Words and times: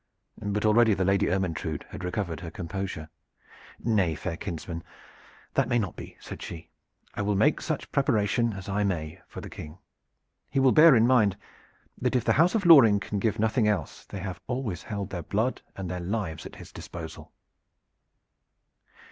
But 0.41 0.65
already 0.65 0.95
the 0.95 1.05
Lady 1.05 1.29
Ermyntrude 1.29 1.85
had 1.89 2.03
recovered 2.03 2.39
her 2.39 2.49
composure. 2.49 3.07
"Nay, 3.79 4.15
fair 4.15 4.35
kinsman, 4.35 4.83
that 5.53 5.67
may 5.69 5.77
not 5.77 5.95
be," 5.95 6.17
said 6.19 6.41
she. 6.41 6.71
"I 7.13 7.21
will 7.21 7.35
make 7.35 7.61
such 7.61 7.91
preparation 7.91 8.51
as 8.53 8.67
I 8.67 8.83
may 8.83 9.21
for 9.27 9.41
the 9.41 9.49
King. 9.51 9.77
He 10.49 10.59
will 10.59 10.71
bear 10.71 10.95
in 10.95 11.05
mind 11.05 11.37
that 11.99 12.15
if 12.15 12.25
the 12.25 12.33
house 12.33 12.55
of 12.55 12.65
Loring 12.65 12.99
can 12.99 13.19
give 13.19 13.37
nothing 13.37 13.67
else, 13.67 14.05
they 14.05 14.21
have 14.21 14.41
always 14.47 14.81
held 14.81 15.11
their 15.11 15.21
blood 15.21 15.61
and 15.75 15.87
their 15.87 15.99
lives 15.99 16.47
at 16.47 16.55
his 16.55 16.71
disposal." 16.71 17.31